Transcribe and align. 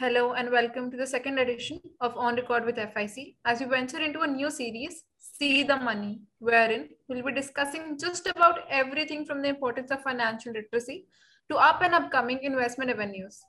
Hello, 0.00 0.32
and 0.32 0.50
welcome 0.50 0.90
to 0.90 0.96
the 0.96 1.06
second 1.06 1.38
edition 1.38 1.78
of 2.00 2.16
On 2.16 2.34
Record 2.34 2.64
with 2.64 2.76
FIC 2.76 3.36
as 3.44 3.60
we 3.60 3.66
venture 3.66 4.00
into 4.00 4.22
a 4.22 4.26
new 4.26 4.50
series, 4.50 5.02
See 5.18 5.62
the 5.62 5.76
Money, 5.76 6.22
wherein 6.38 6.88
we'll 7.06 7.22
be 7.22 7.32
discussing 7.32 7.98
just 7.98 8.26
about 8.26 8.60
everything 8.70 9.26
from 9.26 9.42
the 9.42 9.50
importance 9.50 9.90
of 9.90 10.02
financial 10.02 10.54
literacy 10.54 11.04
to 11.50 11.58
up 11.58 11.82
and 11.82 11.94
upcoming 11.94 12.42
investment 12.42 12.88
avenues. 12.88 13.40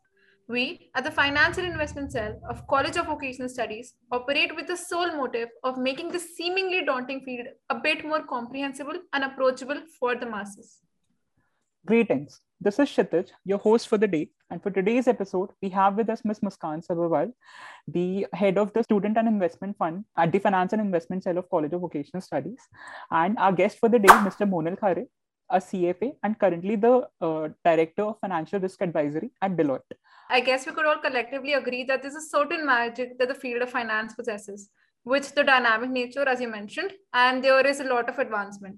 We, 0.49 0.89
at 0.93 1.05
the 1.05 1.11
Finance 1.11 1.57
and 1.57 1.67
Investment 1.67 2.11
Cell 2.11 2.37
of 2.49 2.67
College 2.67 2.97
of 2.97 3.05
Vocational 3.05 3.47
Studies, 3.47 3.93
operate 4.11 4.53
with 4.53 4.67
the 4.67 4.75
sole 4.75 5.15
motive 5.15 5.47
of 5.63 5.77
making 5.77 6.11
this 6.11 6.35
seemingly 6.35 6.83
daunting 6.83 7.21
field 7.21 7.47
a 7.69 7.75
bit 7.75 8.03
more 8.03 8.23
comprehensible 8.23 8.99
and 9.13 9.23
approachable 9.23 9.79
for 9.97 10.15
the 10.15 10.25
masses. 10.25 10.81
Greetings. 11.83 12.41
This 12.59 12.77
is 12.77 12.89
Kshitij, 12.89 13.31
your 13.43 13.57
host 13.57 13.87
for 13.87 13.97
the 13.97 14.07
day. 14.07 14.29
And 14.51 14.61
for 14.61 14.69
today's 14.69 15.07
episode, 15.07 15.49
we 15.63 15.69
have 15.69 15.95
with 15.95 16.11
us 16.11 16.23
Ms. 16.23 16.39
Muskan 16.41 16.85
Sabharwal, 16.85 17.33
the 17.87 18.27
head 18.33 18.59
of 18.59 18.71
the 18.73 18.83
Student 18.83 19.17
and 19.17 19.27
Investment 19.27 19.75
Fund 19.77 20.05
at 20.15 20.31
the 20.31 20.37
Finance 20.37 20.73
and 20.73 20.81
Investment 20.83 21.23
Cell 21.23 21.39
of 21.39 21.49
College 21.49 21.73
of 21.73 21.81
Vocational 21.81 22.21
Studies. 22.21 22.59
And 23.09 23.35
our 23.39 23.51
guest 23.51 23.79
for 23.79 23.89
the 23.89 23.97
day, 23.97 24.09
Mr. 24.09 24.47
Monal 24.47 24.77
Khare, 24.77 25.07
a 25.49 25.57
CFA 25.57 26.11
and 26.21 26.37
currently 26.37 26.75
the 26.75 27.07
uh, 27.19 27.49
Director 27.65 28.03
of 28.03 28.19
Financial 28.19 28.59
Risk 28.59 28.79
Advisory 28.83 29.31
at 29.41 29.57
Deloitte. 29.57 29.97
I 30.29 30.41
guess 30.41 30.67
we 30.67 30.73
could 30.73 30.85
all 30.85 30.99
collectively 30.99 31.53
agree 31.53 31.83
that 31.85 32.03
there's 32.03 32.13
a 32.13 32.21
certain 32.21 32.63
magic 32.63 33.17
that 33.17 33.27
the 33.27 33.33
field 33.33 33.63
of 33.63 33.71
finance 33.71 34.13
possesses, 34.13 34.69
with 35.03 35.33
the 35.33 35.43
dynamic 35.43 35.89
nature, 35.89 36.29
as 36.29 36.39
you 36.39 36.47
mentioned, 36.47 36.93
and 37.11 37.43
there 37.43 37.65
is 37.65 37.79
a 37.79 37.85
lot 37.85 38.07
of 38.07 38.19
advancement. 38.19 38.77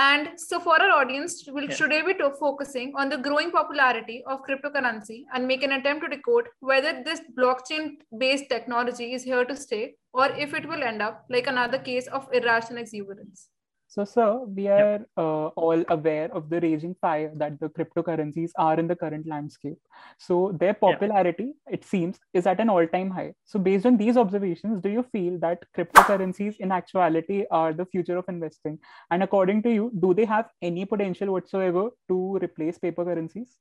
And 0.00 0.28
so, 0.36 0.60
for 0.60 0.80
our 0.80 0.90
audience, 0.90 1.42
we'll 1.48 1.64
yeah. 1.64 1.74
today 1.74 2.02
be 2.02 2.14
focusing 2.38 2.92
on 2.94 3.08
the 3.08 3.16
growing 3.18 3.50
popularity 3.50 4.22
of 4.28 4.44
cryptocurrency 4.48 5.24
and 5.34 5.48
make 5.48 5.64
an 5.64 5.72
attempt 5.72 6.04
to 6.04 6.16
decode 6.16 6.46
whether 6.60 7.02
this 7.02 7.20
blockchain 7.36 7.96
based 8.16 8.48
technology 8.48 9.12
is 9.12 9.24
here 9.24 9.44
to 9.44 9.56
stay 9.56 9.94
or 10.12 10.26
if 10.36 10.54
it 10.54 10.68
will 10.68 10.84
end 10.84 11.02
up 11.02 11.24
like 11.28 11.48
another 11.48 11.78
case 11.78 12.06
of 12.06 12.28
irrational 12.32 12.78
exuberance. 12.78 13.48
So, 13.90 14.04
sir, 14.04 14.44
we 14.44 14.68
are 14.68 15.06
uh, 15.16 15.46
all 15.46 15.82
aware 15.88 16.30
of 16.34 16.50
the 16.50 16.60
raging 16.60 16.94
fire 17.00 17.32
that 17.36 17.58
the 17.58 17.70
cryptocurrencies 17.70 18.50
are 18.58 18.78
in 18.78 18.86
the 18.86 18.94
current 18.94 19.26
landscape. 19.26 19.78
So, 20.18 20.54
their 20.60 20.74
popularity, 20.74 21.54
yeah. 21.66 21.74
it 21.74 21.86
seems, 21.86 22.18
is 22.34 22.46
at 22.46 22.60
an 22.60 22.68
all 22.68 22.86
time 22.86 23.08
high. 23.10 23.32
So, 23.46 23.58
based 23.58 23.86
on 23.86 23.96
these 23.96 24.18
observations, 24.18 24.82
do 24.82 24.90
you 24.90 25.04
feel 25.10 25.38
that 25.38 25.64
cryptocurrencies 25.74 26.56
in 26.58 26.70
actuality 26.70 27.46
are 27.50 27.72
the 27.72 27.86
future 27.86 28.18
of 28.18 28.26
investing? 28.28 28.78
And 29.10 29.22
according 29.22 29.62
to 29.62 29.72
you, 29.72 29.90
do 29.98 30.12
they 30.12 30.26
have 30.26 30.50
any 30.60 30.84
potential 30.84 31.32
whatsoever 31.32 31.88
to 32.08 32.38
replace 32.42 32.78
paper 32.78 33.06
currencies? 33.06 33.56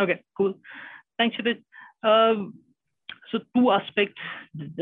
Okay, 0.00 0.24
cool. 0.36 0.54
Thanks, 1.18 1.36
Kshitij. 1.36 1.62
Um, 2.02 2.54
so 3.30 3.40
two 3.56 3.70
aspects 3.70 4.20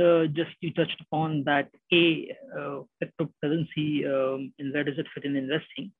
uh, 0.00 0.26
just 0.26 0.54
you 0.60 0.72
touched 0.72 1.00
upon 1.00 1.42
that 1.44 1.68
a 1.92 2.34
uh, 2.58 2.80
cryptocurrency 2.98 4.06
um, 4.06 4.52
and 4.58 4.72
where 4.72 4.84
does 4.84 4.98
it 4.98 5.06
fit 5.14 5.24
in 5.24 5.36
investing 5.36 5.90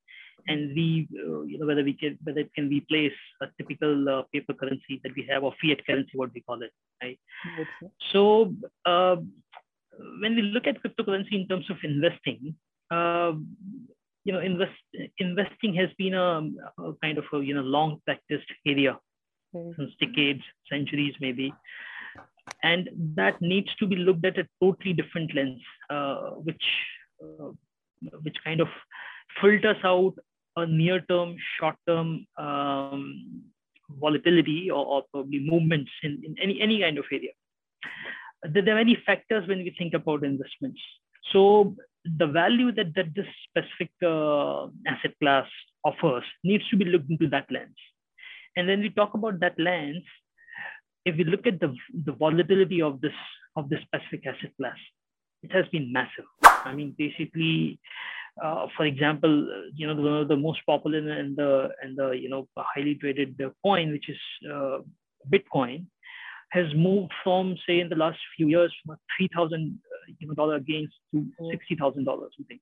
and 0.49 0.75
we 0.75 1.09
uh, 1.27 1.43
you 1.43 1.59
know 1.59 1.67
whether 1.67 1.85
we 1.85 1.93
can 1.93 2.19
whether 2.25 2.41
it 2.41 2.53
can 2.55 2.69
replace 2.69 3.19
a 3.43 3.47
typical 3.59 4.09
uh, 4.09 4.23
paper 4.33 4.53
currency 4.53 5.01
that 5.03 5.13
we 5.17 5.27
have 5.29 5.45
or 5.45 5.55
fiat 5.63 5.85
currency 5.87 6.13
what 6.15 6.31
we 6.35 6.41
call 6.41 6.63
it 6.63 6.73
right 7.03 7.19
okay. 7.61 7.93
so 8.13 8.53
uh, 8.87 9.17
when 10.21 10.35
we 10.35 10.43
look 10.43 10.67
at 10.67 10.83
cryptocurrency 10.83 11.33
in 11.33 11.47
terms 11.49 11.69
of 11.71 11.77
investing 11.85 12.55
uh, 12.91 13.33
you 14.25 14.33
know 14.33 14.41
invest 14.41 14.73
investing 15.19 15.75
has 15.75 15.91
been 15.99 16.15
a, 16.15 16.49
a 16.83 16.93
kind 17.03 17.19
of 17.19 17.25
a 17.33 17.45
you 17.45 17.55
know 17.55 17.63
long 17.63 18.01
practiced 18.05 18.51
area 18.67 18.99
okay. 19.55 19.75
since 19.77 19.91
decades 20.01 20.43
centuries 20.69 21.15
maybe 21.21 21.53
and 22.63 22.89
that 23.17 23.41
needs 23.41 23.75
to 23.77 23.87
be 23.87 23.97
looked 23.97 24.25
at 24.25 24.39
a 24.39 24.47
totally 24.63 24.93
different 24.93 25.35
lens, 25.35 25.61
uh, 25.91 26.31
which 26.47 26.65
uh, 27.23 27.51
which 28.23 28.37
kind 28.45 28.61
of 28.61 28.69
filters 29.41 29.77
out 29.85 30.15
a 30.57 30.67
near-term, 30.67 31.37
short-term 31.59 32.27
um, 32.37 33.43
volatility 34.01 34.71
or, 34.71 34.85
or, 34.85 35.03
probably 35.13 35.41
movements 35.49 35.91
in, 36.03 36.21
in 36.25 36.35
any 36.43 36.61
any 36.61 36.81
kind 36.81 36.99
of 36.99 37.05
area. 37.13 37.31
There 38.43 38.75
are 38.75 38.85
many 38.85 38.99
factors 39.07 39.47
when 39.49 39.59
we 39.59 39.75
think 39.79 39.95
about 39.95 40.25
investments. 40.25 40.81
So 41.33 41.77
the 42.05 42.27
value 42.27 42.73
that, 42.73 42.95
that 42.97 43.15
this 43.15 43.27
specific 43.49 43.91
uh, 44.03 44.67
asset 44.87 45.15
class 45.21 45.47
offers 45.85 46.25
needs 46.43 46.69
to 46.71 46.77
be 46.77 46.85
looked 46.85 47.11
into 47.11 47.29
that 47.29 47.47
lens. 47.51 47.77
And 48.57 48.67
when 48.67 48.81
we 48.81 48.91
talk 48.91 49.15
about 49.15 49.41
that 49.41 49.59
lens, 49.59 50.03
if 51.05 51.17
we 51.17 51.25
look 51.25 51.47
at 51.47 51.61
the, 51.61 51.75
the 52.05 52.13
volatility 52.13 52.81
of 52.83 53.01
this 53.01 53.13
of 53.57 53.69
this 53.69 53.81
specific 53.83 54.27
asset 54.27 54.53
class, 54.57 54.77
it 55.43 55.53
has 55.53 55.67
been 55.73 55.93
massive. 55.93 56.25
I 56.43 56.75
mean, 56.75 56.95
basically, 56.97 57.79
uh, 58.43 58.67
for 58.77 58.87
example, 58.87 59.31
you 59.75 59.87
know, 59.87 59.95
one 59.95 60.23
of 60.23 60.29
the 60.29 60.37
most 60.37 60.61
popular 60.67 60.99
and 60.99 61.37
the 61.37 61.69
and 61.83 61.97
the 61.97 62.11
you 62.11 62.29
know 62.29 62.49
highly 62.57 62.95
traded 62.95 63.41
coin, 63.65 63.93
which 63.93 64.09
is 64.09 64.19
uh, 64.51 64.79
Bitcoin, 65.31 65.87
has 66.51 66.67
moved 66.75 67.13
from 67.23 67.57
say 67.67 67.81
in 67.81 67.89
the 67.89 67.97
last 67.97 68.19
few 68.37 68.49
years 68.49 68.73
from 68.85 68.97
three 69.17 69.29
thousand 69.35 69.79
uh, 69.93 70.13
you 70.19 70.29
know 70.29 70.35
dollar 70.35 70.61
gains 70.61 70.91
to 71.13 71.27
sixty 71.51 71.77
thousand 71.77 72.05
dollars 72.05 72.33
something. 72.37 72.61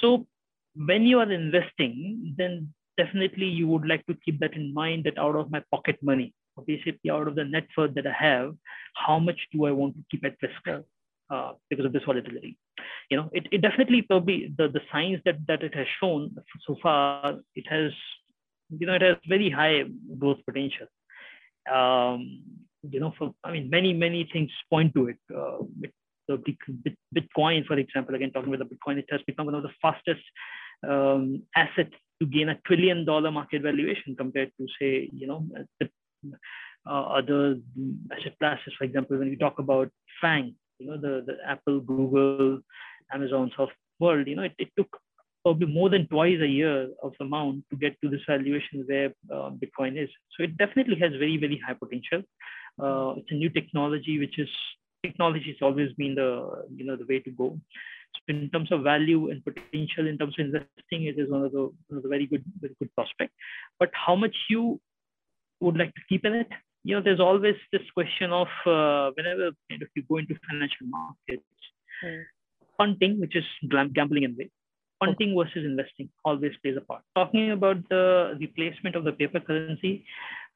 So 0.00 0.26
when 0.74 1.02
you 1.04 1.18
are 1.18 1.30
investing, 1.30 2.34
then 2.36 2.72
definitely 2.96 3.46
you 3.46 3.66
would 3.68 3.86
like 3.86 4.04
to 4.06 4.14
keep 4.24 4.40
that 4.40 4.54
in 4.54 4.74
mind 4.74 5.04
that 5.04 5.18
out 5.18 5.36
of 5.36 5.50
my 5.50 5.62
pocket 5.70 5.98
money, 6.02 6.34
basically 6.66 7.10
out 7.10 7.28
of 7.28 7.34
the 7.34 7.44
net 7.44 7.66
worth 7.76 7.94
that 7.94 8.06
I 8.06 8.12
have, 8.12 8.54
how 8.94 9.18
much 9.18 9.38
do 9.52 9.66
I 9.66 9.72
want 9.72 9.94
to 9.96 10.04
keep 10.10 10.24
at 10.24 10.36
risk 10.42 10.84
uh, 11.30 11.52
because 11.68 11.86
of 11.86 11.92
this 11.92 12.02
volatility? 12.04 12.58
You 13.10 13.16
know, 13.18 13.30
it, 13.32 13.46
it 13.52 13.62
definitely 13.62 14.02
probably 14.02 14.52
the, 14.56 14.68
the 14.68 14.80
signs 14.92 15.20
that, 15.24 15.36
that 15.48 15.62
it 15.62 15.74
has 15.74 15.86
shown 16.00 16.36
so 16.66 16.76
far, 16.82 17.36
it 17.54 17.64
has, 17.68 17.92
you 18.78 18.86
know, 18.86 18.94
it 18.94 19.02
has 19.02 19.16
very 19.28 19.50
high 19.50 19.84
growth 20.18 20.38
potential. 20.46 20.86
Um, 21.70 22.42
you 22.88 23.00
know, 23.00 23.12
for, 23.18 23.34
I 23.44 23.52
mean, 23.52 23.68
many, 23.68 23.92
many 23.92 24.28
things 24.32 24.50
point 24.70 24.94
to 24.94 25.08
it. 25.08 25.18
Uh, 25.34 25.64
the 26.28 26.94
Bitcoin, 27.14 27.66
for 27.66 27.74
example, 27.74 28.14
again, 28.14 28.30
talking 28.30 28.54
about 28.54 28.68
the 28.68 28.74
Bitcoin, 28.76 28.98
it 28.98 29.06
has 29.10 29.20
become 29.26 29.46
one 29.46 29.56
of 29.56 29.64
the 29.64 29.70
fastest 29.82 30.22
um, 30.88 31.42
assets 31.56 31.94
to 32.20 32.26
gain 32.26 32.50
a 32.50 32.58
trillion 32.66 33.04
dollar 33.04 33.30
market 33.30 33.62
valuation 33.62 34.14
compared 34.16 34.52
to 34.58 34.66
say 34.80 35.08
you 35.12 35.26
know 35.26 35.46
the 35.80 35.88
uh, 36.86 37.02
other 37.18 37.56
asset 38.12 38.38
classes. 38.38 38.72
For 38.78 38.84
example, 38.84 39.18
when 39.18 39.30
we 39.30 39.36
talk 39.36 39.58
about 39.58 39.90
FANG, 40.20 40.54
you 40.78 40.86
know, 40.86 40.96
the, 40.96 41.24
the 41.26 41.36
Apple, 41.46 41.80
Google, 41.80 42.60
Amazon, 43.12 43.50
of 43.58 43.68
world, 43.98 44.26
you 44.26 44.36
know, 44.36 44.42
it, 44.42 44.54
it 44.58 44.68
took 44.76 44.96
probably 45.42 45.66
more 45.66 45.88
than 45.88 46.06
twice 46.08 46.38
a 46.40 46.46
year 46.46 46.88
of 47.02 47.12
the 47.18 47.24
amount 47.24 47.64
to 47.70 47.76
get 47.76 47.96
to 48.02 48.10
this 48.10 48.20
valuation 48.26 48.84
where 48.86 49.12
uh, 49.32 49.50
Bitcoin 49.50 50.02
is. 50.02 50.08
So 50.36 50.44
it 50.44 50.56
definitely 50.56 50.96
has 51.00 51.12
very, 51.12 51.36
very 51.36 51.60
high 51.66 51.74
potential. 51.74 52.22
Uh, 52.82 53.14
it's 53.18 53.30
a 53.30 53.34
new 53.34 53.50
technology, 53.50 54.18
which 54.18 54.38
is 54.38 54.48
technology 55.02 55.46
has 55.46 55.62
always 55.62 55.92
been 55.94 56.14
the, 56.14 56.64
you 56.74 56.84
know, 56.84 56.96
the 56.96 57.06
way 57.06 57.20
to 57.20 57.30
go. 57.30 57.58
So 58.14 58.20
in 58.28 58.50
terms 58.50 58.72
of 58.72 58.82
value 58.82 59.30
and 59.30 59.42
potential, 59.44 60.06
in 60.06 60.18
terms 60.18 60.34
of 60.38 60.46
investing, 60.46 61.04
it 61.04 61.18
is 61.18 61.30
one 61.30 61.44
of 61.44 61.52
the, 61.52 61.70
one 61.88 61.96
of 61.96 62.02
the 62.02 62.08
very 62.08 62.26
good, 62.26 62.44
very 62.60 62.74
good 62.78 62.94
prospect. 62.94 63.32
But 63.78 63.90
how 63.94 64.16
much 64.16 64.36
you 64.48 64.80
would 65.60 65.76
like 65.76 65.94
to 65.94 66.00
keep 66.08 66.24
in 66.24 66.34
it. 66.34 66.48
You 66.84 66.96
know, 66.96 67.02
there's 67.02 67.20
always 67.20 67.56
this 67.72 67.82
question 67.92 68.32
of 68.32 68.48
uh, 68.66 69.10
whenever 69.14 69.50
kind 69.68 69.82
of 69.82 69.88
you 69.94 70.02
go 70.08 70.16
into 70.16 70.34
financial 70.48 70.86
markets, 70.86 71.46
mm. 72.04 72.22
punting, 72.78 73.20
which 73.20 73.36
is 73.36 73.44
gambling 73.94 74.22
in 74.22 74.36
way, 74.36 74.50
punting 74.98 75.36
versus 75.36 75.64
investing 75.64 76.08
always 76.24 76.52
plays 76.62 76.76
a 76.78 76.80
part. 76.80 77.02
Talking 77.14 77.50
about 77.50 77.76
the 77.90 78.36
replacement 78.40 78.96
of 78.96 79.04
the 79.04 79.12
paper 79.12 79.40
currency, 79.40 80.06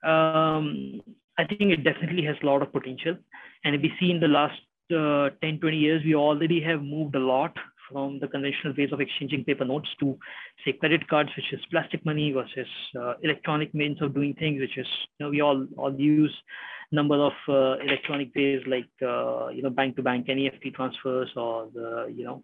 um, 0.03 1.03
I 1.39 1.45
think 1.45 1.73
it 1.73 1.85
definitely 1.85 2.25
has 2.25 2.37
a 2.43 2.47
lot 2.47 2.63
of 2.63 2.73
potential. 2.73 3.17
And 3.65 3.75
if 3.75 3.83
we 3.83 3.93
see 4.01 4.11
in 4.11 4.21
the 4.21 4.29
last 4.29 4.61
uh, 4.95 5.31
10, 5.43 5.61
20 5.61 5.77
years, 5.77 6.03
we 6.05 6.15
already 6.15 6.61
have 6.63 6.83
moved 6.83 7.17
a 7.17 7.21
lot 7.21 7.57
from 7.91 8.19
the 8.19 8.29
conventional 8.29 8.75
ways 8.77 8.93
of 8.93 9.01
exchanging 9.01 9.45
paper 9.45 9.65
notes 9.65 9.89
to 10.01 10.19
say 10.65 10.73
credit 10.73 11.07
cards, 11.09 11.31
which 11.37 11.53
is 11.53 11.61
plastic 11.71 12.05
money 12.05 12.33
versus 12.33 12.69
uh, 12.99 13.15
electronic 13.23 13.75
means 13.75 14.01
of 14.03 14.15
doing 14.15 14.35
things, 14.35 14.61
which 14.61 14.79
is 14.79 14.87
you 15.19 15.27
know 15.27 15.31
we 15.31 15.41
all 15.41 15.67
all 15.77 15.95
use 15.95 16.35
number 16.93 17.17
of 17.17 17.33
uh, 17.49 17.77
electronic 17.83 18.35
ways 18.35 18.63
like 18.67 18.91
uh, 19.03 19.49
you 19.49 19.63
know 19.63 19.71
bank 19.71 19.97
to 19.97 20.03
bank 20.03 20.27
NEFT 20.27 20.75
transfers 20.75 21.31
or 21.37 21.69
the 21.75 22.13
you 22.15 22.25
know. 22.25 22.43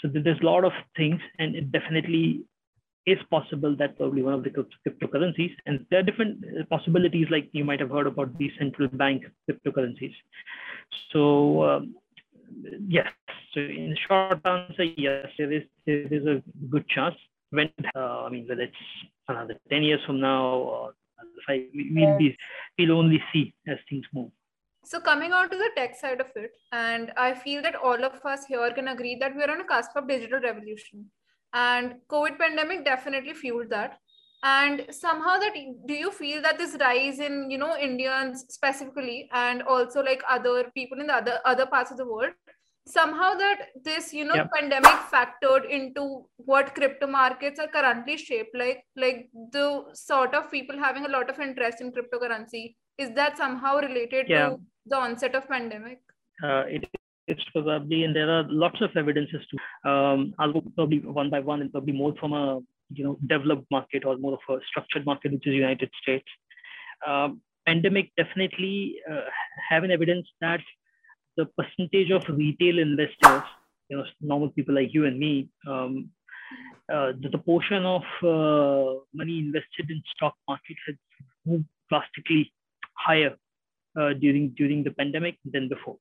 So 0.00 0.08
there's 0.12 0.40
a 0.40 0.44
lot 0.44 0.64
of 0.64 0.72
things 0.96 1.20
and 1.38 1.54
it 1.54 1.70
definitely 1.70 2.44
is 3.06 3.18
possible 3.30 3.74
that 3.76 3.96
probably 3.96 4.22
one 4.22 4.34
of 4.34 4.44
the 4.44 4.50
cryptocurrencies 4.50 5.54
and 5.66 5.84
there 5.90 6.00
are 6.00 6.04
different 6.04 6.44
uh, 6.44 6.64
possibilities 6.70 7.26
like 7.30 7.48
you 7.52 7.64
might 7.64 7.80
have 7.80 7.90
heard 7.90 8.06
about 8.06 8.36
these 8.38 8.52
central 8.58 8.88
bank 8.88 9.24
cryptocurrencies. 9.48 10.14
So 11.12 11.64
um, 11.64 11.94
yes. 12.88 13.08
So 13.54 13.60
in 13.60 13.96
short 14.08 14.40
answer, 14.44 14.84
yes, 14.84 15.26
there 15.38 15.52
is 15.52 15.62
there 15.86 16.12
is 16.12 16.26
a 16.26 16.42
good 16.70 16.88
chance. 16.88 17.14
When 17.50 17.70
uh, 17.94 18.24
I 18.24 18.28
mean, 18.30 18.46
whether 18.48 18.62
it's 18.62 18.84
another 19.28 19.56
ten 19.70 19.82
years 19.82 20.00
from 20.06 20.20
now 20.20 20.54
or 20.56 20.94
five, 21.46 21.62
we, 21.74 21.90
will 21.94 22.18
be 22.18 22.36
we'll 22.78 22.92
only 22.92 23.22
see 23.32 23.54
as 23.68 23.78
things 23.88 24.06
move. 24.14 24.30
So 24.84 25.00
coming 25.00 25.32
on 25.32 25.48
to 25.50 25.56
the 25.56 25.70
tech 25.76 25.96
side 25.96 26.20
of 26.20 26.26
it, 26.34 26.52
and 26.72 27.12
I 27.16 27.34
feel 27.34 27.62
that 27.62 27.76
all 27.76 28.04
of 28.04 28.24
us 28.24 28.46
here 28.46 28.70
can 28.72 28.88
agree 28.88 29.16
that 29.16 29.36
we're 29.36 29.50
on 29.50 29.60
a 29.60 29.64
cusp 29.64 29.94
of 29.96 30.08
digital 30.08 30.40
revolution, 30.40 31.10
and 31.52 31.96
COVID 32.08 32.38
pandemic 32.38 32.84
definitely 32.84 33.34
fueled 33.34 33.70
that. 33.70 33.98
And 34.42 34.86
somehow 34.90 35.38
that 35.38 35.54
do 35.86 35.94
you 35.94 36.10
feel 36.10 36.42
that 36.42 36.58
this 36.58 36.76
rise 36.80 37.20
in 37.20 37.50
you 37.50 37.58
know 37.58 37.76
Indians 37.76 38.44
specifically, 38.48 39.28
and 39.32 39.62
also 39.62 40.02
like 40.02 40.22
other 40.28 40.70
people 40.74 41.00
in 41.00 41.06
the 41.06 41.14
other 41.14 41.38
other 41.44 41.66
parts 41.66 41.92
of 41.92 41.96
the 41.96 42.06
world, 42.06 42.32
somehow 42.86 43.34
that 43.34 43.68
this 43.84 44.12
you 44.12 44.24
know 44.24 44.34
yep. 44.34 44.50
pandemic 44.54 44.98
factored 45.12 45.68
into 45.68 46.24
what 46.36 46.74
crypto 46.74 47.06
markets 47.06 47.60
are 47.60 47.68
currently 47.68 48.16
shaped 48.16 48.54
like 48.56 48.84
like 48.96 49.28
the 49.52 49.84
sort 49.92 50.34
of 50.34 50.50
people 50.50 50.76
having 50.76 51.06
a 51.06 51.08
lot 51.08 51.30
of 51.30 51.38
interest 51.38 51.80
in 51.80 51.92
cryptocurrency 51.92 52.74
is 52.98 53.10
that 53.14 53.36
somehow 53.36 53.76
related 53.76 54.26
yeah. 54.28 54.48
to 54.48 54.60
the 54.86 54.96
onset 54.96 55.34
of 55.36 55.48
pandemic 55.48 56.00
uh, 56.42 56.64
it 56.66 56.84
it's 57.28 57.44
probably 57.52 58.02
and 58.02 58.16
there 58.16 58.28
are 58.28 58.44
lots 58.48 58.80
of 58.80 58.90
evidences 58.96 59.42
too 59.48 59.88
um, 59.88 60.34
i'll 60.40 60.52
go 60.52 60.62
probably 60.74 60.98
one 60.98 61.30
by 61.30 61.38
one 61.38 61.60
and 61.60 61.70
probably 61.70 61.92
more 61.92 62.14
from 62.18 62.32
a 62.32 62.58
you 62.94 63.04
know 63.04 63.18
developed 63.26 63.66
market 63.70 64.04
or 64.04 64.16
more 64.18 64.34
of 64.34 64.54
a 64.56 64.60
structured 64.68 65.04
market 65.04 65.32
which 65.32 65.46
is 65.46 65.54
united 65.54 65.90
states 66.02 66.26
um, 67.06 67.40
pandemic 67.66 68.10
definitely 68.16 68.96
uh, 69.10 69.28
have 69.70 69.84
an 69.84 69.90
evidence 69.90 70.26
that 70.40 70.60
the 71.36 71.46
percentage 71.56 72.10
of 72.10 72.22
retail 72.28 72.78
investors, 72.78 73.42
you 73.88 73.96
know, 73.96 74.04
normal 74.20 74.50
people 74.50 74.74
like 74.74 74.92
you 74.92 75.06
and 75.06 75.18
me, 75.18 75.48
um, 75.66 76.10
uh, 76.92 77.12
the, 77.20 77.28
the, 77.30 77.38
portion 77.38 77.84
of 77.86 78.02
uh, 78.22 79.00
money 79.14 79.38
invested 79.38 79.88
in 79.88 80.02
stock 80.14 80.34
market 80.46 80.76
has 80.86 80.96
moved 81.46 81.64
drastically 81.88 82.52
higher 82.94 83.34
uh, 83.98 84.12
during 84.20 84.50
during 84.50 84.84
the 84.84 84.90
pandemic 84.90 85.38
than 85.50 85.68
before. 85.68 85.96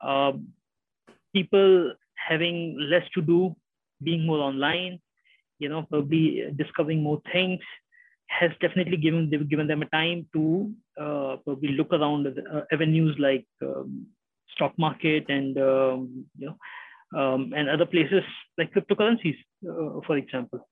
Um, 0.00 0.48
people 1.34 1.92
having 2.14 2.78
less 2.78 3.04
to 3.14 3.20
do, 3.20 3.54
being 4.02 4.24
more 4.24 4.38
online, 4.38 5.00
you 5.58 5.68
know, 5.68 5.82
probably 5.82 6.44
discovering 6.56 7.02
more 7.02 7.20
things, 7.32 7.60
has 8.28 8.50
definitely 8.60 8.96
given 8.96 9.28
they've 9.30 9.48
given 9.48 9.66
them 9.66 9.82
a 9.82 9.86
time 9.86 10.26
to 10.32 10.72
uh, 10.98 11.36
probably 11.44 11.72
look 11.72 11.92
around 11.92 12.26
uh, 12.26 12.62
avenues 12.72 13.14
like 13.18 13.46
um, 13.62 14.06
stock 14.54 14.72
market 14.78 15.26
and 15.28 15.58
um, 15.58 16.24
you 16.38 16.46
know 16.46 16.56
um, 17.14 17.52
and 17.54 17.68
other 17.68 17.86
places 17.86 18.22
like 18.58 18.72
cryptocurrencies, 18.72 19.36
uh, 19.68 20.00
for 20.06 20.16
example. 20.16 20.66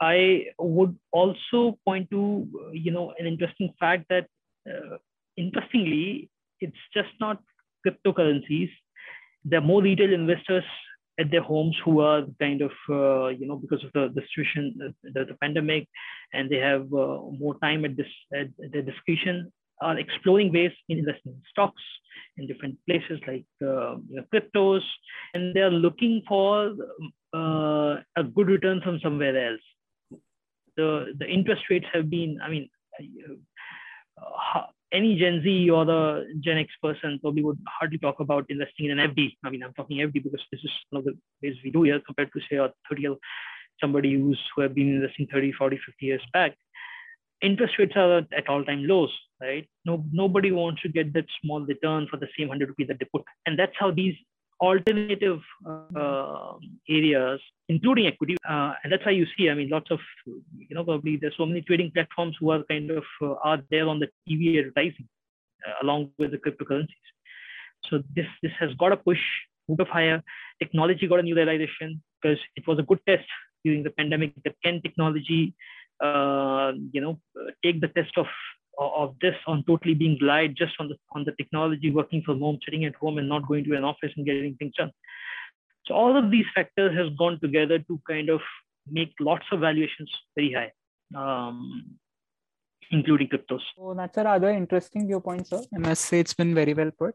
I 0.00 0.46
would 0.58 0.96
also 1.12 1.78
point 1.86 2.10
to 2.10 2.46
you 2.72 2.90
know 2.90 3.14
an 3.18 3.26
interesting 3.26 3.72
fact 3.78 4.06
that 4.10 4.26
uh, 4.68 4.96
interestingly 5.36 6.30
it's 6.60 6.82
just 6.94 7.10
not 7.20 7.40
cryptocurrencies. 7.86 8.70
There 9.44 9.58
are 9.58 9.64
more 9.64 9.82
retail 9.82 10.12
investors 10.12 10.64
at 11.22 11.30
their 11.30 11.46
homes 11.52 11.76
who 11.84 12.00
are 12.00 12.22
kind 12.40 12.60
of 12.68 12.74
uh, 12.90 13.28
you 13.40 13.46
know 13.48 13.56
because 13.64 13.82
of 13.86 13.90
the, 13.96 14.04
the 14.16 14.22
situation 14.28 14.62
the, 15.14 15.24
the 15.30 15.36
pandemic 15.40 15.88
and 16.32 16.50
they 16.50 16.60
have 16.70 16.84
uh, 16.92 17.18
more 17.42 17.56
time 17.66 17.84
at 17.88 17.96
this 17.96 18.12
at 18.40 18.48
their 18.72 18.86
discretion 18.90 19.36
are 19.82 19.98
exploring 19.98 20.52
ways 20.52 20.72
in 20.88 20.98
investing 20.98 21.32
in 21.32 21.42
stocks 21.50 21.82
in 22.36 22.46
different 22.46 22.76
places 22.88 23.20
like 23.26 23.44
uh, 23.62 23.96
you 24.08 24.16
know, 24.16 24.24
cryptos, 24.32 24.82
and 25.34 25.54
they're 25.54 25.70
looking 25.70 26.22
for 26.26 26.74
uh, 27.34 27.96
a 28.16 28.24
good 28.34 28.48
return 28.48 28.80
from 28.82 28.98
somewhere 29.02 29.36
else. 29.50 29.60
The 30.76 31.14
the 31.18 31.26
interest 31.26 31.62
rates 31.70 31.86
have 31.92 32.08
been, 32.08 32.38
I 32.42 32.48
mean, 32.48 32.70
uh, 34.18 34.62
any 34.92 35.18
Gen 35.18 35.42
Z 35.42 35.70
or 35.70 35.84
the 35.84 36.26
Gen 36.40 36.58
X 36.58 36.70
person 36.82 37.18
probably 37.20 37.42
would 37.42 37.58
hardly 37.66 37.98
talk 37.98 38.20
about 38.20 38.46
investing 38.48 38.86
in 38.86 38.98
an 38.98 39.10
FD. 39.10 39.36
I 39.44 39.50
mean, 39.50 39.62
I'm 39.62 39.72
talking 39.72 39.98
FD 39.98 40.22
because 40.22 40.40
this 40.50 40.60
is 40.62 40.70
one 40.90 41.00
of 41.00 41.04
the 41.04 41.18
ways 41.42 41.56
we 41.64 41.70
do 41.70 41.82
here 41.82 42.00
compared 42.00 42.32
to 42.32 42.40
say 42.50 42.56
a 42.56 42.72
30 42.88 43.02
year 43.02 43.14
somebody 43.80 44.14
who's 44.14 44.38
who 44.54 44.62
have 44.62 44.74
been 44.74 44.96
investing 44.96 45.26
30, 45.32 45.52
40, 45.52 45.76
50 45.76 46.06
years 46.06 46.22
back 46.32 46.54
interest 47.42 47.74
rates 47.78 47.92
are 47.96 48.18
at 48.18 48.48
all-time 48.48 48.86
lows, 48.86 49.10
right? 49.40 49.68
No, 49.84 50.04
nobody 50.12 50.52
wants 50.52 50.80
to 50.82 50.88
get 50.88 51.12
that 51.12 51.26
small 51.42 51.60
return 51.60 52.06
for 52.10 52.16
the 52.16 52.28
same 52.38 52.48
100 52.48 52.68
rupees 52.68 52.88
that 52.88 52.98
they 52.98 53.06
put. 53.12 53.24
And 53.46 53.58
that's 53.58 53.74
how 53.78 53.90
these 53.90 54.14
alternative 54.62 55.40
uh, 55.66 56.54
areas, 56.88 57.40
including 57.68 58.06
equity, 58.06 58.36
uh, 58.48 58.72
and 58.82 58.92
that's 58.92 59.04
how 59.04 59.10
you 59.10 59.26
see, 59.36 59.50
I 59.50 59.54
mean, 59.54 59.68
lots 59.68 59.90
of, 59.90 59.98
you 60.24 60.74
know, 60.74 60.84
probably 60.84 61.16
there's 61.16 61.36
so 61.36 61.44
many 61.44 61.62
trading 61.62 61.90
platforms 61.90 62.36
who 62.38 62.50
are 62.52 62.62
kind 62.70 62.90
of, 62.90 63.04
uh, 63.20 63.34
are 63.42 63.60
there 63.70 63.88
on 63.88 63.98
the 63.98 64.08
TV 64.28 64.58
advertising 64.60 65.08
uh, 65.66 65.72
along 65.82 66.10
with 66.18 66.30
the 66.30 66.38
cryptocurrencies. 66.38 67.06
So 67.90 68.02
this, 68.14 68.26
this 68.42 68.52
has 68.60 68.72
got 68.74 68.92
a 68.92 68.96
push, 68.96 69.18
move 69.68 69.80
of 69.80 69.88
higher. 69.88 70.22
Technology 70.60 71.08
got 71.08 71.18
a 71.18 71.22
new 71.24 71.34
realization 71.34 72.00
because 72.20 72.38
it 72.54 72.66
was 72.68 72.78
a 72.78 72.82
good 72.84 73.00
test 73.06 73.26
during 73.64 73.82
the 73.82 73.90
pandemic 73.90 74.32
that 74.44 74.54
can 74.62 74.80
technology 74.80 75.54
uh, 76.02 76.72
you 76.92 77.00
know, 77.00 77.20
take 77.64 77.80
the 77.80 77.88
test 77.88 78.16
of 78.16 78.26
of 78.78 79.14
this 79.20 79.34
on 79.46 79.64
totally 79.64 79.94
being 79.94 80.18
relied 80.20 80.56
just 80.56 80.74
on 80.78 80.88
the 80.88 80.96
on 81.14 81.24
the 81.24 81.32
technology, 81.32 81.90
working 81.90 82.22
from 82.22 82.40
home, 82.40 82.58
sitting 82.64 82.84
at 82.84 82.94
home, 82.96 83.18
and 83.18 83.28
not 83.28 83.46
going 83.46 83.64
to 83.64 83.76
an 83.76 83.84
office 83.84 84.12
and 84.16 84.26
getting 84.26 84.54
things 84.56 84.74
done. 84.76 84.90
So 85.86 85.94
all 85.94 86.16
of 86.16 86.30
these 86.30 86.46
factors 86.54 86.96
has 86.96 87.08
gone 87.18 87.38
together 87.40 87.78
to 87.78 88.00
kind 88.08 88.28
of 88.28 88.40
make 88.90 89.12
lots 89.20 89.44
of 89.52 89.60
valuations 89.60 90.10
very 90.36 90.52
high, 90.52 90.72
um, 91.14 91.96
including 92.90 93.28
cryptos. 93.28 93.60
So 93.76 93.94
that's 93.96 94.16
a 94.16 94.24
rather 94.24 94.50
interesting 94.50 95.06
viewpoint, 95.06 95.48
sir. 95.48 95.62
I 95.74 95.78
must 95.78 96.04
say 96.04 96.20
it's 96.20 96.34
been 96.34 96.54
very 96.54 96.74
well 96.74 96.90
put. 96.90 97.14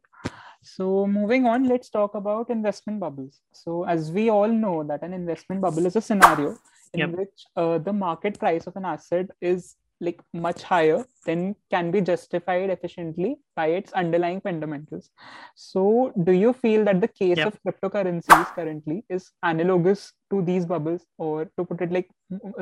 So 0.61 1.07
moving 1.07 1.45
on, 1.45 1.67
let's 1.67 1.89
talk 1.89 2.15
about 2.15 2.49
investment 2.49 2.99
bubbles. 2.99 3.39
So 3.53 3.83
as 3.85 4.11
we 4.11 4.29
all 4.29 4.47
know 4.49 4.83
that 4.83 5.01
an 5.01 5.13
investment 5.13 5.61
bubble 5.61 5.85
is 5.85 5.95
a 5.95 6.01
scenario 6.01 6.57
in 6.93 6.99
yep. 6.99 7.11
which 7.11 7.45
uh, 7.55 7.77
the 7.77 7.93
market 7.93 8.37
price 8.39 8.67
of 8.67 8.75
an 8.75 8.85
asset 8.85 9.27
is 9.41 9.75
like 9.99 10.21
much 10.33 10.63
higher 10.63 11.05
than 11.25 11.55
can 11.71 11.89
be 11.91 12.01
justified 12.01 12.69
efficiently 12.69 13.37
by 13.55 13.67
its 13.67 13.91
underlying 13.93 14.41
fundamentals. 14.41 15.09
So, 15.55 16.13
do 16.23 16.31
you 16.31 16.53
feel 16.53 16.85
that 16.85 17.01
the 17.01 17.07
case 17.07 17.37
yep. 17.37 17.47
of 17.47 17.59
cryptocurrencies 17.63 18.45
currently 18.53 19.03
is 19.09 19.31
analogous 19.43 20.13
to 20.29 20.41
these 20.41 20.65
bubbles, 20.65 21.05
or 21.17 21.45
to 21.57 21.65
put 21.65 21.81
it 21.81 21.91
like 21.91 22.09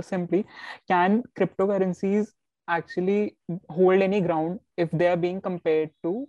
simply, 0.01 0.45
can 0.87 1.23
cryptocurrencies 1.37 2.27
actually 2.67 3.37
hold 3.69 4.01
any 4.01 4.21
ground 4.21 4.59
if 4.77 4.89
they 4.91 5.07
are 5.07 5.17
being 5.17 5.41
compared 5.41 5.91
to 6.03 6.27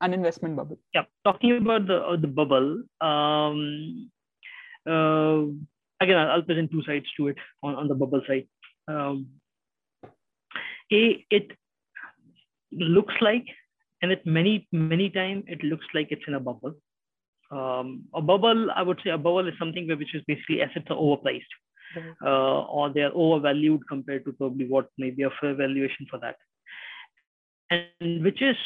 an 0.00 0.12
investment 0.14 0.56
bubble? 0.56 0.78
Yeah, 0.94 1.04
talking 1.24 1.56
about 1.56 1.86
the 1.86 1.96
uh, 1.96 2.16
the 2.16 2.28
bubble. 2.28 2.82
Um, 3.00 4.10
uh, 4.86 5.48
again, 6.00 6.18
I'll 6.18 6.42
present 6.42 6.70
two 6.70 6.82
sides 6.82 7.06
to 7.16 7.28
it 7.28 7.36
on, 7.62 7.74
on 7.74 7.88
the 7.88 7.94
bubble 7.94 8.20
side. 8.26 8.46
Um, 8.86 9.28
a, 10.92 11.24
it 11.30 11.50
looks 12.72 13.14
like, 13.20 13.46
and 14.02 14.12
it 14.12 14.26
many, 14.26 14.68
many 14.72 15.10
times 15.10 15.44
it 15.46 15.62
looks 15.62 15.86
like 15.94 16.08
it's 16.10 16.24
in 16.26 16.34
a 16.34 16.40
bubble. 16.40 16.74
Um, 17.50 18.04
a 18.14 18.20
bubble, 18.20 18.70
I 18.70 18.82
would 18.82 19.00
say 19.04 19.10
a 19.10 19.18
bubble 19.18 19.46
is 19.46 19.54
something 19.58 19.86
where, 19.86 19.96
which 19.96 20.14
is 20.14 20.22
basically 20.26 20.62
assets 20.62 20.86
are 20.90 20.96
overpriced 20.96 21.42
mm-hmm. 21.96 22.26
uh, 22.26 22.62
or 22.64 22.90
they 22.90 23.02
are 23.02 23.12
overvalued 23.14 23.82
compared 23.88 24.24
to 24.24 24.32
probably 24.32 24.66
what 24.66 24.88
may 24.98 25.10
be 25.10 25.22
a 25.22 25.30
fair 25.40 25.54
valuation 25.54 26.06
for 26.10 26.18
that. 26.20 26.36
And 27.70 28.22
which 28.22 28.42
is 28.42 28.56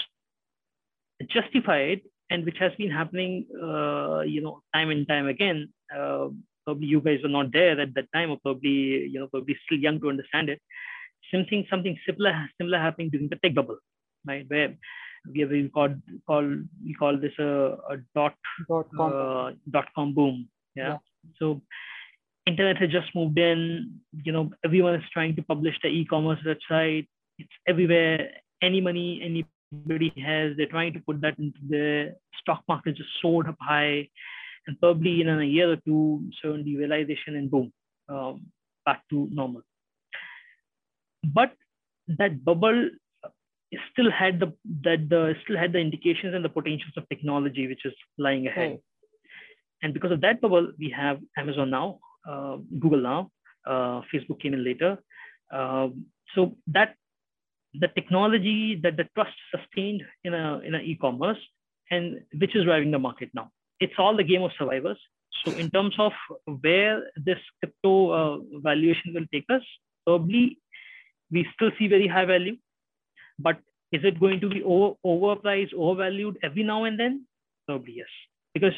justified 1.28 2.00
and 2.30 2.44
which 2.44 2.58
has 2.58 2.72
been 2.76 2.90
happening, 2.90 3.46
uh, 3.54 4.20
you 4.20 4.40
know, 4.40 4.62
time 4.75 4.90
and 4.90 5.06
time 5.06 5.26
again. 5.28 5.72
Uh, 5.94 6.28
probably 6.64 6.87
you 6.87 7.00
guys 7.00 7.20
were 7.22 7.30
not 7.30 7.52
there 7.52 7.80
at 7.80 7.94
that 7.94 8.12
time 8.12 8.30
or 8.30 8.38
probably 8.42 9.08
you 9.12 9.18
know 9.18 9.26
probably 9.28 9.56
still 9.64 9.78
young 9.78 9.98
to 10.00 10.10
understand 10.10 10.50
it 10.50 10.60
something 11.32 11.66
something 11.70 11.99
similar 12.06 12.49
similar 12.61 12.78
happening 12.78 13.11
during 13.11 13.28
the 13.28 13.37
tech 13.37 13.54
bubble 13.54 13.78
right 14.26 14.44
where 14.49 14.75
we 15.32 15.40
have 15.40 15.50
we 15.50 15.68
call 15.68 15.88
call 16.26 16.44
we 16.85 16.94
call 16.94 17.18
this 17.18 17.32
a, 17.38 17.76
a 17.90 17.97
dot 18.14 18.35
dot 18.68 18.87
com. 18.97 19.12
Uh, 19.12 19.50
dot 19.70 19.88
com 19.94 20.14
boom 20.14 20.49
yeah? 20.75 20.88
yeah 20.88 20.97
so 21.38 21.61
internet 22.47 22.78
has 22.78 22.90
just 22.90 23.14
moved 23.14 23.38
in 23.38 24.00
you 24.25 24.32
know 24.32 24.50
everyone 24.64 24.94
is 24.94 25.11
trying 25.12 25.35
to 25.37 25.42
publish 25.42 25.75
their 25.82 25.92
e-commerce 25.92 26.40
website 26.47 27.06
it's 27.38 27.56
everywhere 27.66 28.30
any 28.62 28.80
money 28.80 29.20
anybody 29.23 30.12
has 30.16 30.56
they're 30.56 30.75
trying 30.76 30.92
to 30.92 31.00
put 31.00 31.20
that 31.20 31.38
into 31.38 31.61
the 31.68 32.14
stock 32.40 32.62
market 32.68 32.97
just 32.97 33.11
soared 33.20 33.49
up 33.49 33.56
high 33.61 34.08
and 34.68 34.78
probably 34.78 35.23
in 35.23 35.28
a 35.28 35.42
year 35.42 35.73
or 35.73 35.76
two, 35.76 36.23
certain 36.42 36.62
realization 36.62 37.37
and 37.37 37.50
boom, 37.50 37.73
um, 38.08 38.47
back 38.85 39.02
to 39.08 39.26
normal. 39.32 39.62
But 41.35 41.52
that 42.18 42.44
bubble 42.44 42.90
still 43.92 44.11
had 44.11 44.40
the 44.40 44.52
that 44.85 45.08
the 45.08 45.35
still 45.44 45.56
had 45.56 45.73
the 45.73 45.78
indications 45.78 46.35
and 46.35 46.44
the 46.44 46.49
potentials 46.49 46.97
of 46.97 47.08
technology 47.08 47.66
which 47.66 47.85
is 47.85 47.94
lying 48.16 48.47
ahead. 48.47 48.78
And 49.82 49.94
because 49.94 50.12
of 50.12 50.20
that 50.23 50.40
bubble, 50.40 50.73
we 50.78 50.90
have 50.90 51.18
Amazon 51.37 51.70
now, 51.70 51.99
uh, 52.28 52.56
Google 52.78 53.00
now, 53.00 53.30
uh, 53.66 54.00
Facebook 54.12 54.40
came 54.40 54.54
in 54.54 54.64
later. 54.64 54.99
Um, 55.52 56.06
so 56.35 56.56
that 56.68 56.94
the 57.75 57.88
technology 57.88 58.80
that 58.82 58.97
the 58.97 59.06
trust 59.14 59.37
sustained 59.54 60.02
in 60.25 60.35
a 60.35 60.61
in 60.61 60.75
a 60.75 60.78
e-commerce 60.78 61.38
and 61.90 62.20
which 62.38 62.56
is 62.56 62.64
driving 62.64 62.90
the 62.90 62.99
market 62.99 63.30
now. 63.35 63.50
It's 63.80 63.94
all 63.99 64.16
the 64.16 64.25
game 64.25 64.42
of 64.42 64.50
survivors. 64.58 64.99
So 65.44 65.52
in 65.52 65.70
terms 65.70 65.94
of 65.99 66.12
where 66.62 67.04
this 67.16 67.38
crypto 67.61 68.11
uh, 68.11 68.38
valuation 68.61 69.14
will 69.14 69.26
take 69.32 69.44
us, 69.50 69.62
probably 70.04 70.58
we 71.30 71.47
still 71.54 71.70
see 71.78 71.88
very 71.88 72.06
high 72.06 72.25
value, 72.25 72.56
but 73.38 73.58
is 73.92 74.02
it 74.04 74.20
going 74.20 74.40
to 74.40 74.49
be 74.49 74.62
over, 74.62 74.94
overpriced, 75.04 75.75
overvalued 75.75 76.38
every 76.42 76.62
now 76.62 76.85
and 76.85 76.99
then? 76.99 77.26
Probably 77.66 77.94
yes, 77.97 78.08
because 78.54 78.75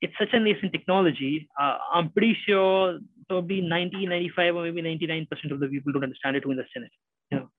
it's 0.00 0.14
such 0.18 0.32
a 0.32 0.40
nascent 0.40 0.72
technology. 0.72 1.48
Uh, 1.60 1.76
I'm 1.92 2.10
pretty 2.10 2.36
sure 2.46 2.98
probably 3.28 3.60
90, 3.60 4.06
95, 4.06 4.56
or 4.56 4.62
maybe 4.64 4.82
99% 4.82 5.52
of 5.52 5.60
the 5.60 5.68
people 5.68 5.92
don't 5.92 6.04
understand 6.04 6.36
it 6.36 6.44
who 6.44 6.52
invest 6.52 6.70
in 6.76 6.84
it. 6.84 6.90
You 7.30 7.38
know, 7.38 7.50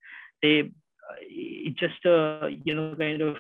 they 0.42 0.60
uh, 0.62 1.16
it 1.22 1.76
just 1.78 2.06
uh, 2.06 2.48
you 2.48 2.76
know 2.76 2.96
kind 2.96 3.22
of 3.22 3.36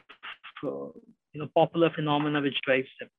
uh, 0.63 0.91
you 1.33 1.41
know 1.41 1.49
popular 1.55 1.89
phenomena 1.89 2.41
which 2.41 2.57
drives 2.65 2.87
them. 2.99 3.09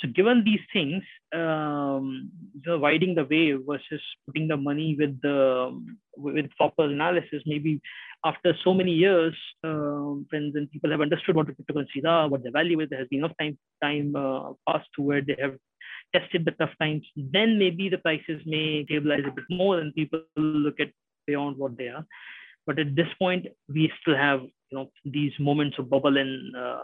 So 0.00 0.08
given 0.08 0.44
these 0.44 0.60
things, 0.72 1.02
um, 1.34 2.30
riding 2.66 3.14
the 3.14 3.24
wave 3.24 3.62
versus 3.66 4.00
putting 4.26 4.46
the 4.46 4.56
money 4.56 4.96
with 4.98 5.20
the 5.22 5.80
with 6.16 6.46
proper 6.56 6.84
analysis, 6.84 7.42
maybe 7.46 7.80
after 8.24 8.54
so 8.64 8.74
many 8.74 8.92
years, 8.92 9.34
um, 9.64 10.26
when, 10.30 10.52
when 10.52 10.66
people 10.68 10.90
have 10.90 11.00
understood 11.00 11.36
what 11.36 11.46
the 11.46 11.52
cryptocurrencies 11.52 12.06
are, 12.06 12.28
what 12.28 12.42
the 12.42 12.50
value 12.50 12.80
is, 12.80 12.88
there 12.90 12.98
has 12.98 13.08
been 13.08 13.20
enough 13.20 13.36
time 13.40 13.58
time 13.82 14.14
uh, 14.14 14.52
passed 14.68 14.88
to 14.96 15.02
where 15.02 15.22
they 15.22 15.36
have 15.40 15.56
tested 16.14 16.44
the 16.44 16.52
tough 16.52 16.70
times, 16.80 17.04
then 17.16 17.58
maybe 17.58 17.88
the 17.88 17.98
prices 17.98 18.40
may 18.46 18.84
stabilize 18.84 19.24
a 19.26 19.30
bit 19.30 19.44
more 19.50 19.78
and 19.78 19.94
people 19.94 20.20
look 20.36 20.80
at 20.80 20.88
beyond 21.26 21.56
what 21.58 21.76
they 21.76 21.88
are. 21.88 22.06
But 22.66 22.78
at 22.78 22.94
this 22.94 23.08
point, 23.18 23.46
we 23.68 23.90
still 24.00 24.16
have 24.16 24.42
you 24.42 24.78
know 24.78 24.90
these 25.04 25.32
moments 25.38 25.78
of 25.78 25.90
bubble 25.90 26.16
and 26.16 26.56
uh, 26.56 26.78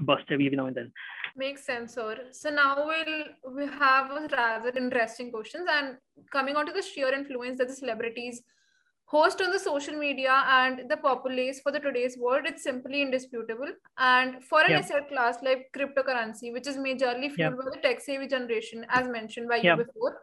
bust 0.00 0.24
every 0.30 0.50
now 0.50 0.66
and 0.66 0.76
then. 0.76 0.92
Makes 1.34 1.64
sense, 1.64 1.94
sir. 1.94 2.18
So 2.30 2.50
now 2.50 2.84
we'll 2.84 3.54
we 3.54 3.66
have 3.66 4.10
a 4.10 4.28
rather 4.36 4.70
interesting 4.76 5.30
questions 5.30 5.66
and 5.70 5.96
coming 6.30 6.56
on 6.56 6.66
to 6.66 6.72
the 6.72 6.82
sheer 6.82 7.12
influence 7.12 7.58
that 7.58 7.68
the 7.68 7.74
celebrities 7.74 8.42
host 9.06 9.42
on 9.42 9.50
the 9.50 9.58
social 9.58 9.94
media 9.94 10.42
and 10.48 10.88
the 10.88 10.96
populace 10.96 11.60
for 11.60 11.70
the 11.70 11.78
today's 11.78 12.16
world, 12.16 12.44
it's 12.46 12.62
simply 12.62 13.02
indisputable. 13.02 13.68
And 13.98 14.42
for 14.42 14.62
an 14.62 14.70
yeah. 14.70 14.78
asset 14.78 15.08
class 15.08 15.36
like 15.42 15.70
cryptocurrency, 15.76 16.52
which 16.52 16.66
is 16.66 16.76
majorly 16.76 17.30
fueled 17.30 17.38
yeah. 17.38 17.50
by 17.50 17.70
the 17.70 17.78
tech-savvy 17.82 18.28
generation, 18.28 18.86
as 18.88 19.08
mentioned 19.08 19.48
by 19.48 19.56
yeah. 19.56 19.76
you 19.76 19.84
before, 19.84 20.22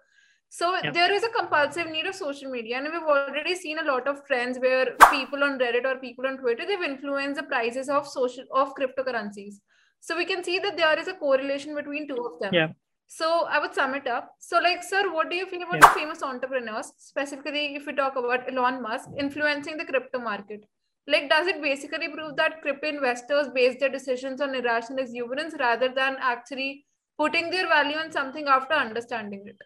so 0.50 0.76
yeah. 0.84 0.92
there 0.92 1.14
is 1.14 1.24
a 1.24 1.30
compulsive 1.30 1.88
need 1.92 2.08
of 2.08 2.16
social 2.16 2.50
media, 2.50 2.78
and 2.78 2.88
we've 2.92 3.04
already 3.04 3.54
seen 3.54 3.78
a 3.78 3.84
lot 3.84 4.08
of 4.08 4.26
trends 4.26 4.58
where 4.58 4.96
people 5.12 5.44
on 5.44 5.60
Reddit 5.60 5.86
or 5.86 5.98
people 5.98 6.26
on 6.26 6.40
Twitter 6.40 6.66
they've 6.66 6.82
influenced 6.82 7.40
the 7.40 7.44
prices 7.44 7.90
of 7.90 8.08
social 8.08 8.46
of 8.52 8.74
cryptocurrencies. 8.74 9.60
So 10.00 10.18
we 10.18 10.26
can 10.26 10.44
see 10.44 10.60
that 10.60 10.78
there 10.78 10.98
is 11.00 11.08
a 11.08 11.14
correlation 11.14 11.76
between 11.76 12.08
two 12.08 12.18
of 12.18 12.40
them. 12.40 12.54
Yeah. 12.54 12.70
So 13.08 13.48
I 13.50 13.60
would 13.60 13.74
sum 13.74 13.96
it 13.96 14.08
up. 14.08 14.36
So, 14.40 14.60
like, 14.60 14.84
sir, 14.84 15.12
what 15.12 15.30
do 15.30 15.36
you 15.36 15.48
feel 15.48 15.64
about 15.64 15.82
yeah. 15.82 15.88
the 15.88 16.00
famous 16.00 16.22
entrepreneurs, 16.22 16.92
specifically 16.98 17.76
if 17.76 17.88
we 17.88 17.94
talk 17.94 18.16
about 18.16 18.48
Elon 18.52 18.84
Musk 18.84 19.10
influencing 19.18 19.78
the 19.78 19.86
crypto 19.86 20.20
market? 20.20 20.66
Like, 21.08 21.28
does 21.28 21.48
it 21.48 21.60
basically 21.60 22.10
prove 22.10 22.36
that 22.36 22.62
crypto 22.62 22.88
investors 22.88 23.48
base 23.54 23.78
their 23.80 23.90
decisions 23.90 24.42
on 24.42 24.54
irrational 24.54 25.00
exuberance 25.00 25.56
rather 25.60 25.90
than 25.90 26.18
actually 26.20 26.86
putting 27.18 27.50
their 27.50 27.68
value 27.68 27.98
on 27.98 28.12
something 28.12 28.48
after 28.48 28.76
understanding 28.76 29.44
it? 29.48 29.58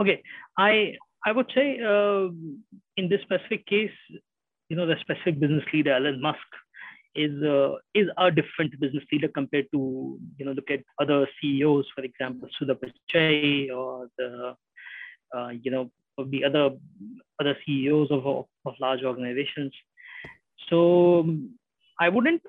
Okay, 0.00 0.20
I 0.58 0.96
I 1.24 1.30
would 1.30 1.50
say 1.54 1.78
uh, 1.78 2.28
in 2.96 3.08
this 3.08 3.20
specific 3.22 3.66
case, 3.66 3.92
you 4.68 4.76
know, 4.76 4.86
the 4.86 4.96
specific 5.00 5.38
business 5.38 5.64
leader 5.72 5.94
Elon 5.94 6.20
Musk 6.20 6.38
is 7.14 7.42
uh, 7.42 7.74
is 7.94 8.08
a 8.16 8.30
different 8.30 8.78
business 8.80 9.04
leader 9.12 9.28
compared 9.28 9.66
to 9.72 10.18
you 10.38 10.44
know 10.44 10.52
look 10.52 10.70
at 10.70 10.80
other 11.00 11.26
CEOs, 11.40 11.86
for 11.94 12.02
example, 12.02 12.48
Sundar 12.60 12.76
Pichai 12.76 13.70
or 13.74 14.08
the 14.18 14.56
uh, 15.36 15.48
you 15.48 15.70
know 15.70 15.90
the 16.18 16.44
other 16.44 16.70
other 17.40 17.56
CEOs 17.66 18.10
of 18.10 18.26
of 18.26 18.74
large 18.80 19.02
organizations. 19.02 19.72
So 20.68 21.28
I 21.98 22.08
wouldn't 22.08 22.42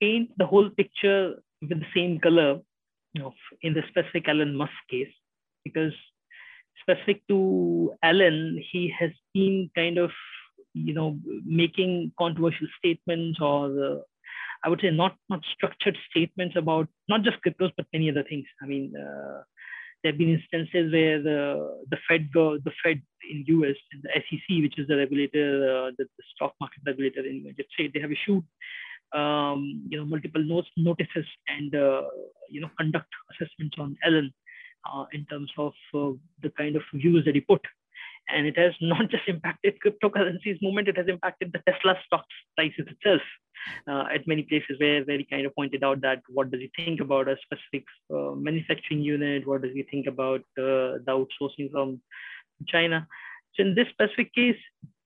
paint 0.00 0.30
the 0.36 0.46
whole 0.46 0.70
picture 0.70 1.36
with 1.60 1.80
the 1.80 1.86
same 1.94 2.20
color 2.20 2.60
in 3.62 3.74
the 3.74 3.82
specific 3.88 4.28
Elon 4.28 4.54
Musk 4.54 4.72
case 4.90 5.12
because 5.64 5.92
specific 6.80 7.26
to 7.28 7.92
Elon, 8.02 8.62
he 8.70 8.92
has 8.98 9.10
been 9.34 9.70
kind 9.74 9.98
of, 9.98 10.10
you 10.74 10.94
know, 10.94 11.18
making 11.44 12.12
controversial 12.18 12.66
statements 12.78 13.38
or 13.40 13.66
uh, 13.84 13.98
I 14.64 14.68
would 14.68 14.80
say 14.80 14.90
not 14.90 15.16
not 15.28 15.40
structured 15.54 15.96
statements 16.10 16.56
about 16.56 16.88
not 17.08 17.22
just 17.22 17.38
cryptos 17.44 17.72
but 17.76 17.86
many 17.92 18.10
other 18.10 18.24
things. 18.28 18.46
I 18.62 18.66
mean, 18.66 18.92
uh, 18.96 19.42
there 20.02 20.12
have 20.12 20.18
been 20.18 20.38
instances 20.40 20.92
where 20.92 21.22
the 21.22 21.84
the 21.90 21.98
Fed 22.08 22.28
the 22.34 22.72
Fed 22.82 23.02
in 23.30 23.44
US 23.46 23.76
and 23.92 24.02
the 24.02 24.10
SEC, 24.14 24.62
which 24.62 24.78
is 24.78 24.88
the 24.88 24.96
regulator, 24.96 25.86
uh, 25.86 25.90
the, 25.98 26.04
the, 26.04 26.24
stock 26.34 26.54
market 26.60 26.80
regulator 26.86 27.20
in 27.26 27.36
United 27.36 27.66
States, 27.74 27.92
they 27.92 28.00
have 28.00 28.12
issued 28.12 28.44
um, 29.12 29.86
you 29.88 29.98
know 29.98 30.04
multiple 30.04 30.42
notes, 30.42 30.68
notices 30.76 31.26
and 31.48 31.74
uh, 31.74 32.02
you 32.48 32.60
know 32.60 32.70
conduct 32.78 33.08
assessments 33.32 33.76
on 33.78 33.96
Elon 34.04 34.32
uh, 34.92 35.04
in 35.12 35.24
terms 35.26 35.50
of 35.56 35.72
uh, 35.94 36.10
the 36.42 36.50
kind 36.56 36.76
of 36.76 36.82
views 36.94 37.24
that 37.24 37.34
he 37.34 37.40
put. 37.40 37.60
And 38.28 38.46
it 38.46 38.58
has 38.58 38.74
not 38.80 39.10
just 39.10 39.24
impacted 39.26 39.78
cryptocurrencies 39.84 40.60
movement, 40.62 40.88
it 40.88 40.96
has 40.96 41.08
impacted 41.08 41.52
the 41.52 41.60
Tesla 41.70 41.96
stock 42.06 42.24
prices 42.56 42.86
itself. 42.86 43.22
Uh, 43.88 44.04
at 44.14 44.26
many 44.26 44.42
places 44.42 44.76
where, 44.78 45.02
where 45.02 45.18
he 45.18 45.24
kind 45.24 45.44
of 45.44 45.54
pointed 45.54 45.82
out 45.82 46.00
that 46.00 46.22
what 46.28 46.50
does 46.50 46.60
he 46.60 46.70
think 46.76 47.00
about 47.00 47.28
a 47.28 47.36
specific 47.42 47.84
uh, 48.14 48.30
manufacturing 48.30 49.02
unit? 49.02 49.46
What 49.46 49.62
does 49.62 49.72
he 49.74 49.82
think 49.82 50.06
about 50.06 50.40
uh, 50.56 51.02
the 51.04 51.08
outsourcing 51.08 51.70
from 51.72 52.00
China? 52.68 53.06
So 53.54 53.64
in 53.64 53.74
this 53.74 53.88
specific 53.88 54.32
case, 54.32 54.56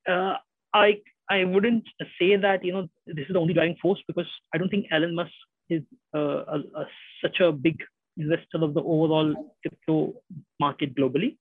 uh, 0.06 0.34
I 0.74 1.00
I 1.30 1.44
wouldn't 1.44 1.84
say 2.18 2.36
that 2.36 2.64
you 2.64 2.72
know 2.72 2.88
this 3.06 3.26
is 3.26 3.32
the 3.32 3.38
only 3.38 3.54
driving 3.54 3.76
force 3.80 4.00
because 4.06 4.30
I 4.54 4.58
don't 4.58 4.68
think 4.68 4.86
Elon 4.90 5.14
Musk 5.14 5.32
is 5.70 5.82
a, 6.14 6.18
a, 6.18 6.86
such 7.22 7.40
a 7.40 7.52
big 7.52 7.82
investor 8.16 8.62
of 8.62 8.74
the 8.74 8.82
overall 8.82 9.54
crypto 9.62 10.14
market 10.60 10.94
globally, 10.94 11.36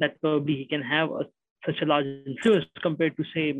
that 0.00 0.20
probably 0.20 0.56
he 0.56 0.66
can 0.66 0.82
have 0.82 1.10
a, 1.10 1.24
such 1.66 1.80
a 1.82 1.86
large 1.86 2.06
influence 2.26 2.66
compared 2.82 3.16
to 3.16 3.24
say 3.34 3.54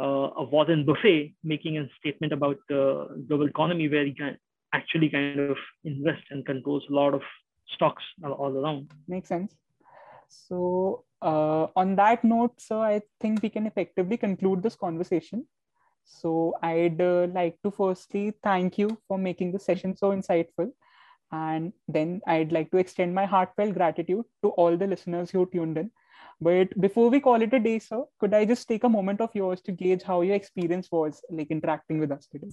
uh, 0.00 0.30
a 0.36 0.44
Warren 0.44 0.84
Buffett 0.84 1.32
making 1.42 1.78
a 1.78 1.88
statement 1.98 2.32
about 2.32 2.58
the 2.68 3.24
global 3.28 3.46
economy 3.46 3.88
where 3.88 4.04
he 4.04 4.14
can 4.14 4.36
actually 4.72 5.08
kind 5.08 5.40
of 5.40 5.56
invest 5.84 6.22
and 6.30 6.44
controls 6.44 6.84
a 6.90 6.92
lot 6.92 7.14
of 7.14 7.22
stocks 7.74 8.02
all 8.22 8.56
around. 8.56 8.90
Makes 9.06 9.28
sense. 9.28 9.56
So 10.28 11.04
uh, 11.22 11.66
on 11.74 11.96
that 11.96 12.22
note, 12.22 12.60
so 12.60 12.80
I 12.80 13.02
think 13.20 13.42
we 13.42 13.48
can 13.48 13.66
effectively 13.66 14.16
conclude 14.16 14.62
this 14.62 14.76
conversation. 14.76 15.46
So 16.04 16.54
I'd 16.62 17.00
uh, 17.00 17.26
like 17.32 17.58
to 17.62 17.70
firstly 17.70 18.32
thank 18.42 18.78
you 18.78 18.96
for 19.06 19.18
making 19.18 19.52
the 19.52 19.58
session 19.58 19.96
so 19.96 20.10
insightful. 20.10 20.72
And 21.30 21.72
then 21.88 22.20
I'd 22.26 22.52
like 22.52 22.70
to 22.70 22.78
extend 22.78 23.14
my 23.14 23.26
heartfelt 23.26 23.74
gratitude 23.74 24.24
to 24.42 24.50
all 24.50 24.76
the 24.76 24.86
listeners 24.86 25.30
who 25.30 25.46
tuned 25.46 25.78
in. 25.78 25.90
But 26.40 26.78
before 26.80 27.10
we 27.10 27.20
call 27.20 27.42
it 27.42 27.52
a 27.52 27.58
day, 27.58 27.78
sir, 27.80 28.04
could 28.18 28.32
I 28.32 28.44
just 28.44 28.68
take 28.68 28.84
a 28.84 28.88
moment 28.88 29.20
of 29.20 29.34
yours 29.34 29.60
to 29.62 29.72
gauge 29.72 30.02
how 30.02 30.22
your 30.22 30.36
experience 30.36 30.88
was 30.90 31.20
like 31.30 31.50
interacting 31.50 31.98
with 31.98 32.12
us 32.12 32.26
today? 32.26 32.50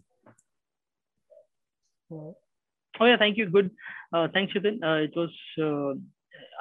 Oh 3.00 3.05
yeah, 3.05 3.17
thank 3.17 3.38
you. 3.38 3.50
Good. 3.50 3.72
Uh, 4.13 4.27
thanks, 4.34 4.53
Kshitij. 4.53 4.84
Uh, 4.84 5.03
it 5.03 5.13
was, 5.15 5.32
uh, 5.60 5.94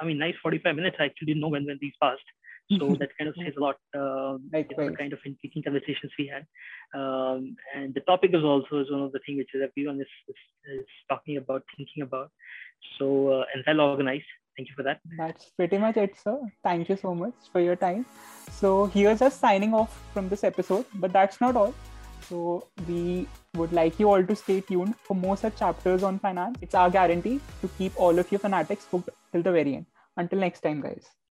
I 0.01 0.05
mean, 0.05 0.17
nice 0.17 0.35
45 0.41 0.75
minutes. 0.75 0.97
I 0.99 1.05
actually 1.05 1.27
didn't 1.27 1.41
know 1.41 1.47
when, 1.47 1.65
when 1.65 1.77
these 1.81 1.93
passed. 2.01 2.23
So 2.77 2.95
that 2.99 3.09
kind 3.17 3.29
of 3.29 3.35
says 3.37 3.53
a 3.57 3.59
lot. 3.59 3.77
The 4.51 4.95
kind 4.97 5.13
of 5.13 5.19
intriguing 5.25 5.63
conversations 5.63 6.11
we 6.17 6.31
had, 6.33 6.45
um, 6.99 7.55
and 7.75 7.93
the 7.93 8.01
topic 8.01 8.31
is 8.33 8.43
also 8.43 8.79
is 8.79 8.91
one 8.91 9.01
of 9.01 9.11
the 9.11 9.19
things 9.25 9.37
which 9.39 9.61
everyone 9.69 9.99
is, 9.99 10.07
is, 10.27 10.79
is 10.79 10.85
talking 11.09 11.37
about, 11.37 11.63
thinking 11.77 12.03
about. 12.03 12.31
So 12.99 13.29
uh, 13.29 13.43
and 13.53 13.63
well 13.67 13.89
organized. 13.89 14.25
Thank 14.57 14.69
you 14.69 14.75
for 14.75 14.83
that. 14.83 15.01
That's 15.17 15.49
pretty 15.57 15.77
much 15.77 15.97
it, 15.97 16.15
sir. 16.23 16.39
Thank 16.63 16.87
you 16.87 16.95
so 16.95 17.13
much 17.13 17.33
for 17.51 17.59
your 17.59 17.75
time. 17.75 18.05
So 18.51 18.85
here's 18.85 19.21
us 19.21 19.37
signing 19.37 19.73
off 19.73 20.01
from 20.13 20.29
this 20.29 20.45
episode, 20.45 20.85
but 20.95 21.11
that's 21.11 21.41
not 21.41 21.57
all. 21.57 21.73
So 22.29 22.67
we 22.87 23.27
would 23.55 23.73
like 23.73 23.99
you 23.99 24.09
all 24.09 24.23
to 24.23 24.35
stay 24.35 24.61
tuned 24.61 24.95
for 25.03 25.13
more 25.13 25.35
such 25.37 25.57
chapters 25.57 26.03
on 26.03 26.19
finance. 26.19 26.57
It's 26.61 26.73
our 26.73 26.89
guarantee 26.89 27.39
to 27.61 27.67
keep 27.77 27.99
all 27.99 28.17
of 28.17 28.31
you 28.31 28.37
fanatics 28.37 28.87
hooked 28.89 29.09
till 29.31 29.43
the 29.43 29.51
very 29.51 29.75
end. 29.75 29.85
Until 30.17 30.39
next 30.39 30.61
time, 30.61 30.81
guys. 30.81 31.05